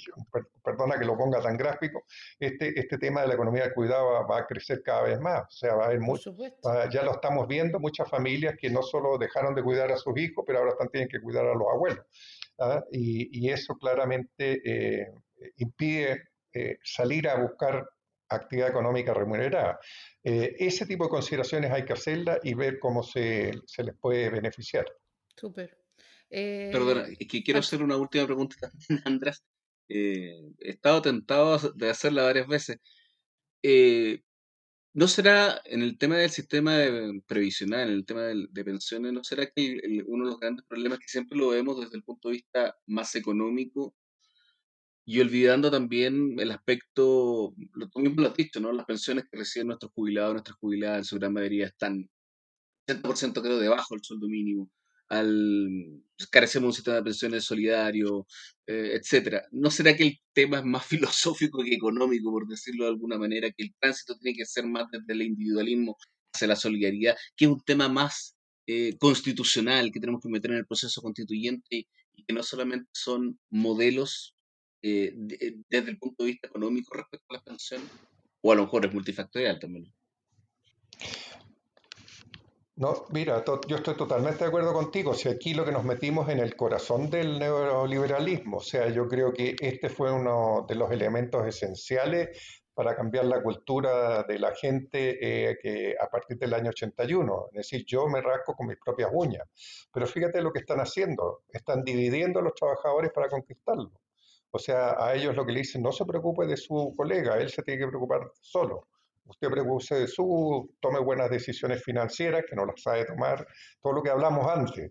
[0.62, 2.05] perdona que lo ponga tan gráfico,
[2.38, 5.42] este, este tema de la economía del cuidado va, a crecer cada vez más.
[5.42, 6.33] O sea, va a haber mucho,
[6.92, 10.45] ya lo estamos viendo, muchas familias que no solo dejaron de cuidar a sus hijos,
[10.47, 12.07] pero ahora están, tienen que cuidar a los abuelos.
[12.61, 12.85] ¿ah?
[12.92, 15.12] Y, y, eso claramente eh,
[15.57, 16.23] impide
[16.55, 17.85] eh, salir a buscar
[18.29, 19.81] actividad económica remunerada.
[20.23, 24.31] Eh, ese tipo de consideraciones hay que hacerlas y ver cómo se, se les puede
[24.31, 24.87] beneficiar.
[25.37, 25.82] Súper.
[26.33, 29.45] Perdona, eh, es que quiero hacer una última pregunta también, Andrés.
[29.88, 32.79] Eh, he estado tentado de hacerla varias veces.
[33.62, 34.23] Eh,
[34.95, 36.79] ¿No será en el tema del sistema
[37.27, 41.09] previsional, en el tema de, pensiones, no será que uno de los grandes problemas que
[41.09, 43.95] siempre lo vemos desde el punto de vista más económico
[45.07, 48.73] y olvidando también el aspecto, lo, tú mismo lo has dicho, ¿no?
[48.73, 52.09] Las pensiones que reciben nuestros jubilados, nuestras jubiladas en su gran mayoría están
[52.87, 54.71] 80% creo debajo del sueldo mínimo
[55.12, 58.27] pues, carecemos de un sistema de pensiones solidario,
[58.66, 59.42] eh, etcétera.
[59.51, 63.51] ¿No será que el tema es más filosófico que económico, por decirlo de alguna manera,
[63.51, 65.96] que el tránsito tiene que ser más desde el individualismo
[66.35, 70.59] hacia la solidaridad, que es un tema más eh, constitucional que tenemos que meter en
[70.59, 74.35] el proceso constituyente y que no solamente son modelos
[74.83, 75.12] eh,
[75.68, 77.88] desde el punto de vista económico respecto a las pensiones,
[78.40, 79.92] o a lo mejor es multifactorial también?
[82.76, 85.12] No, mira, yo estoy totalmente de acuerdo contigo.
[85.12, 89.32] Si aquí lo que nos metimos en el corazón del neoliberalismo, o sea, yo creo
[89.32, 95.18] que este fue uno de los elementos esenciales para cambiar la cultura de la gente
[95.50, 97.48] eh, que a partir del año 81.
[97.52, 99.44] Es decir, yo me rasco con mis propias uñas.
[99.92, 101.42] Pero fíjate lo que están haciendo.
[101.52, 103.92] Están dividiendo a los trabajadores para conquistarlo.
[104.50, 107.50] O sea, a ellos lo que le dicen, no se preocupe de su colega, él
[107.50, 108.88] se tiene que preocupar solo
[109.24, 113.46] usted preocupe de su, tome buenas decisiones financieras, que no las sabe tomar,
[113.80, 114.90] todo lo que hablamos antes.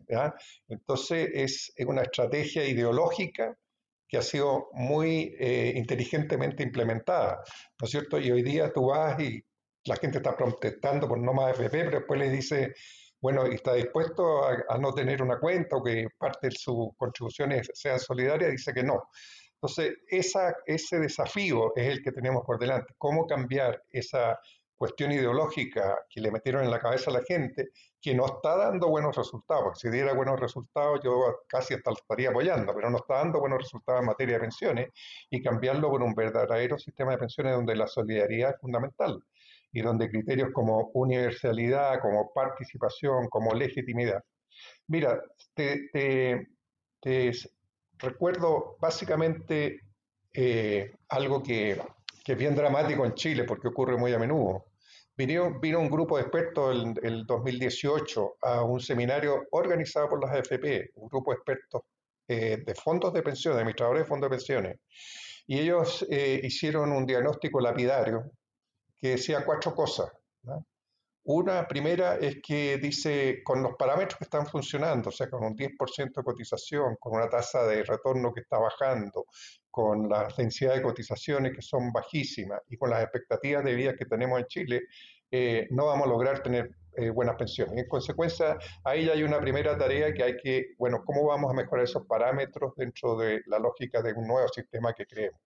[0.68, 3.56] Entonces es, una estrategia ideológica
[4.08, 7.42] que ha sido muy eh, inteligentemente implementada,
[7.80, 8.20] ¿no es cierto?
[8.20, 9.42] Y hoy día tú vas y
[9.86, 12.74] la gente está protestando por no más FP, pero después le dice,
[13.22, 17.70] bueno, está dispuesto a, a, no tener una cuenta o que parte de sus contribuciones
[17.74, 19.02] sean solidarias, dice que no.
[19.62, 22.96] Entonces, esa, ese desafío es el que tenemos por delante.
[22.98, 24.40] ¿Cómo cambiar esa
[24.76, 27.70] cuestión ideológica que le metieron en la cabeza a la gente,
[28.02, 29.64] que no está dando buenos resultados?
[29.66, 33.60] Porque si diera buenos resultados, yo casi lo estaría apoyando, pero no está dando buenos
[33.60, 34.90] resultados en materia de pensiones
[35.30, 39.24] y cambiarlo por un verdadero sistema de pensiones donde la solidaridad es fundamental
[39.72, 44.24] y donde criterios como universalidad, como participación, como legitimidad.
[44.88, 45.22] Mira,
[45.54, 45.88] te,
[47.00, 47.32] te
[48.02, 49.82] recuerdo básicamente
[50.34, 51.82] eh, algo que,
[52.24, 54.66] que, es bien dramático en Chile porque ocurre muy a menudo.
[55.16, 60.92] Vino, un grupo de expertos en el 2018 a un seminario organizado por las AFP,
[60.96, 61.82] un grupo de expertos
[62.28, 64.80] eh, de fondos de pensiones, administradores de fondos de pensiones,
[65.46, 68.32] y ellos eh, hicieron un diagnóstico lapidario
[69.00, 70.12] que decía cuatro cosas.
[71.24, 75.56] Una primera es que dice, con los parámetros que están funcionando, o sea, con un
[75.56, 79.28] 10% de cotización, con una tasa de retorno que está bajando,
[79.70, 84.06] con las densidades de cotizaciones que son bajísimas y con las expectativas de vida que
[84.06, 84.82] tenemos en Chile,
[85.30, 87.78] eh, no vamos a lograr tener eh, buenas pensiones.
[87.78, 91.86] En consecuencia, ahí hay una primera tarea que hay que, bueno, ¿cómo vamos a mejorar
[91.86, 95.40] esos parámetros dentro de la lógica de un nuevo sistema que creemos?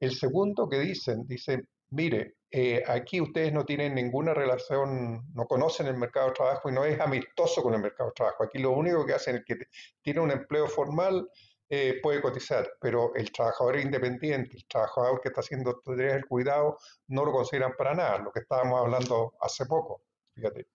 [0.00, 5.86] El segundo que dicen, dicen, mire, eh, aquí ustedes no tienen ninguna relación, no conocen
[5.86, 8.44] el mercado de trabajo y no es amistoso con el mercado de trabajo.
[8.44, 9.56] Aquí lo único que hacen es que
[10.02, 11.28] tiene un empleo formal,
[11.68, 16.78] eh, puede cotizar, pero el trabajador independiente, el trabajador que está haciendo tareas del cuidado,
[17.08, 20.02] no lo consideran para nada, lo que estábamos hablando hace poco,
[20.34, 20.68] fíjate.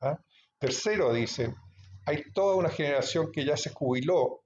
[0.00, 0.18] ¿ah?
[0.58, 1.54] Tercero, dice,
[2.06, 4.42] hay toda una generación que ya se jubiló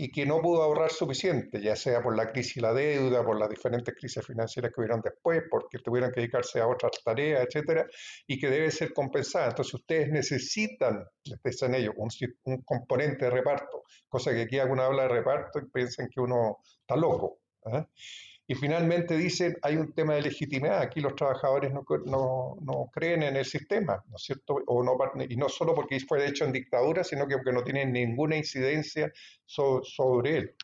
[0.00, 3.36] y que no pudo ahorrar suficiente, ya sea por la crisis y la deuda, por
[3.36, 7.84] las diferentes crisis financieras que hubieron después, porque tuvieron que dedicarse a otras tareas, etcétera,
[8.24, 9.48] y que debe ser compensada.
[9.48, 12.10] Entonces, ustedes necesitan, les dicen ellos, un,
[12.44, 16.58] un componente de reparto, cosa que aquí alguna habla de reparto y piensan que uno
[16.80, 17.40] está loco.
[17.66, 17.84] ¿eh?
[18.50, 23.22] Y finalmente dicen, hay un tema de legitimidad, aquí los trabajadores no, no, no creen
[23.22, 24.54] en el sistema, ¿no es cierto?
[24.66, 24.96] O no,
[25.28, 29.12] y no solo porque fue hecho en dictadura, sino que porque no tienen ninguna incidencia
[29.44, 30.54] sobre él.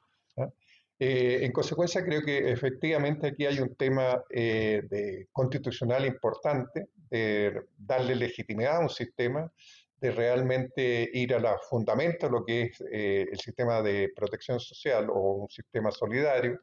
[0.99, 7.65] Eh, en consecuencia, creo que efectivamente aquí hay un tema eh, de, constitucional importante, de
[7.77, 9.53] darle legitimidad a un sistema,
[10.01, 15.11] de realmente ir a los fundamentos, lo que es eh, el sistema de protección social
[15.11, 16.61] o un sistema solidario,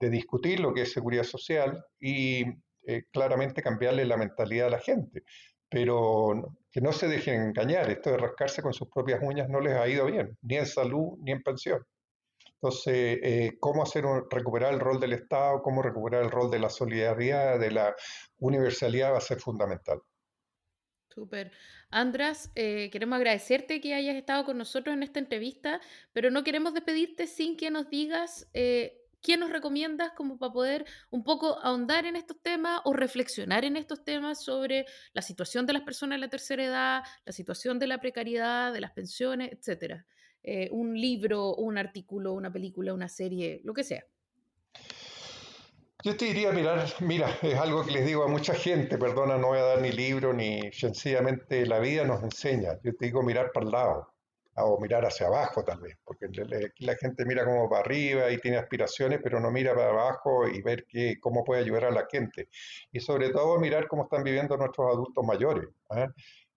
[0.00, 2.44] de discutir lo que es seguridad social y
[2.86, 5.22] eh, claramente cambiarle la mentalidad a la gente.
[5.68, 9.74] Pero que no se dejen engañar, esto de rascarse con sus propias uñas no les
[9.74, 11.84] ha ido bien, ni en salud ni en pensión.
[12.54, 16.68] Entonces, eh, ¿cómo hacer recuperar el rol del Estado, cómo recuperar el rol de la
[16.68, 17.94] solidaridad, de la
[18.38, 20.00] universalidad va a ser fundamental.
[21.08, 21.52] Súper.
[21.90, 25.80] András, eh, queremos agradecerte que hayas estado con nosotros en esta entrevista,
[26.12, 28.48] pero no queremos despedirte sin que nos digas
[29.22, 33.76] ¿qué nos recomiendas como para poder un poco ahondar en estos temas o reflexionar en
[33.76, 37.86] estos temas sobre la situación de las personas de la tercera edad, la situación de
[37.86, 40.06] la precariedad, de las pensiones, etcétera?
[40.42, 44.04] Eh, un libro, un artículo, una película, una serie, lo que sea.
[46.02, 49.48] Yo te diría mirar, mira, es algo que les digo a mucha gente, perdona, no
[49.48, 52.78] voy a dar ni libro ni sencillamente la vida nos enseña.
[52.82, 54.14] Yo te digo mirar para el lado
[54.64, 58.38] o mirar hacia abajo tal vez, porque aquí la gente mira como para arriba y
[58.38, 62.06] tiene aspiraciones, pero no mira para abajo y ver qué, cómo puede ayudar a la
[62.10, 62.48] gente.
[62.92, 65.68] Y sobre todo mirar cómo están viviendo nuestros adultos mayores.
[65.90, 66.08] ¿ah?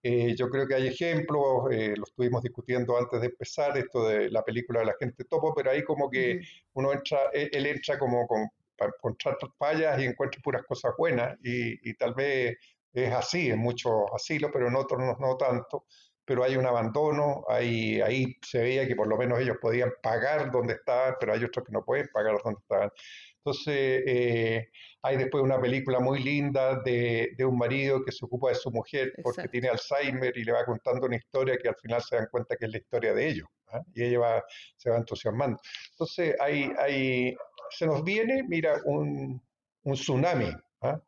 [0.02, 4.30] Eh, yo creo que hay ejemplos, eh, lo estuvimos discutiendo antes de empezar, esto de
[4.30, 6.40] la película de la gente topo, pero ahí como que
[6.74, 8.46] uno entra, e, él, entra como con,
[8.76, 12.56] para encontrar fallas y encuentra puras cosas buenas y, y tal vez
[12.94, 15.86] es así en muchos asilos, pero en otros no, no tanto
[16.24, 20.50] pero hay un abandono, ahí, ahí se veía que por lo menos ellos podían pagar
[20.50, 22.90] donde estaban, pero hay otros que no pueden pagar donde estaban.
[23.38, 24.68] Entonces, eh,
[25.02, 28.70] hay después una película muy linda de, de, un marido que se ocupa de su
[28.70, 32.28] mujer porque tiene Alzheimer y le va contando una historia que al final se dan
[32.30, 33.48] cuenta que es la historia de ellos.
[33.68, 33.82] ¿ah?
[33.94, 34.44] Y ella va,
[34.78, 35.60] se va entusiasmando.
[35.90, 37.36] Entonces, hay, hay,
[37.68, 39.42] se nos viene, mira, un,
[39.82, 40.50] un tsunami.
[40.80, 40.98] ¿ah?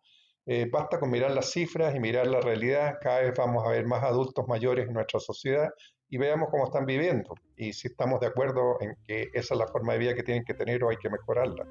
[0.47, 2.99] Eh, basta con mirar las cifras y mirar la realidad.
[3.01, 5.69] Cada vez vamos a ver más adultos mayores en nuestra sociedad
[6.09, 9.67] y veamos cómo están viviendo y si estamos de acuerdo en que esa es la
[9.67, 11.67] forma de vida que tienen que tener o hay que mejorarla.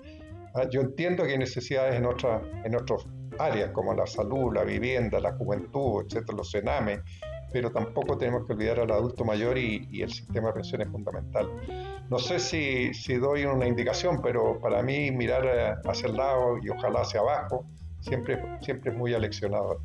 [0.55, 3.05] Ah, yo entiendo que hay necesidades en, otra, en otras
[3.39, 6.99] áreas como la salud, la vivienda, la juventud, etcétera, los cenames,
[7.53, 11.49] pero tampoco tenemos que olvidar al adulto mayor y, y el sistema de pensiones fundamental.
[12.09, 16.57] No sé si, si doy una indicación, pero para mí mirar eh, hacia el lado
[16.61, 17.65] y ojalá hacia abajo
[18.07, 19.81] siempre, siempre es muy aleccionador.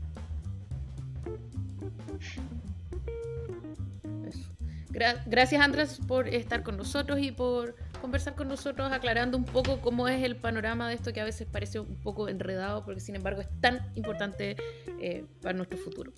[5.27, 10.09] Gracias Andrés por estar con nosotros y por conversar con nosotros aclarando un poco cómo
[10.09, 13.41] es el panorama de esto que a veces parece un poco enredado, porque sin embargo
[13.41, 14.57] es tan importante
[15.01, 16.13] eh, para nuestro futuro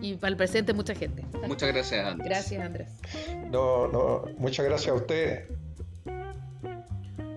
[0.00, 1.24] y para el presente mucha gente.
[1.46, 2.28] Muchas gracias Andrés.
[2.28, 2.88] Gracias Andrés.
[3.50, 5.48] No, no, muchas gracias a usted